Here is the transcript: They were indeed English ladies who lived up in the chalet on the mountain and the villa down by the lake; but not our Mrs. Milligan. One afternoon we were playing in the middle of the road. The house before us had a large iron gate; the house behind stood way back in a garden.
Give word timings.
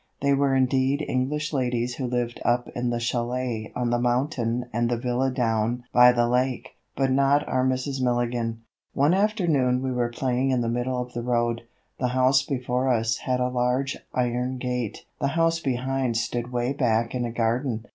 They 0.19 0.33
were 0.33 0.55
indeed 0.55 1.05
English 1.07 1.53
ladies 1.53 1.93
who 1.97 2.07
lived 2.07 2.41
up 2.43 2.67
in 2.75 2.89
the 2.89 2.99
chalet 2.99 3.71
on 3.75 3.91
the 3.91 3.99
mountain 3.99 4.67
and 4.73 4.89
the 4.89 4.97
villa 4.97 5.29
down 5.29 5.83
by 5.93 6.11
the 6.11 6.27
lake; 6.27 6.69
but 6.95 7.11
not 7.11 7.47
our 7.47 7.63
Mrs. 7.63 8.01
Milligan. 8.01 8.63
One 8.93 9.13
afternoon 9.13 9.83
we 9.83 9.91
were 9.91 10.09
playing 10.09 10.49
in 10.49 10.61
the 10.61 10.69
middle 10.69 10.97
of 10.99 11.13
the 11.13 11.21
road. 11.21 11.67
The 11.99 12.07
house 12.17 12.41
before 12.41 12.89
us 12.91 13.17
had 13.17 13.39
a 13.39 13.47
large 13.49 13.95
iron 14.11 14.57
gate; 14.57 15.05
the 15.19 15.27
house 15.37 15.59
behind 15.59 16.17
stood 16.17 16.51
way 16.51 16.73
back 16.73 17.13
in 17.13 17.23
a 17.23 17.31
garden. 17.31 17.85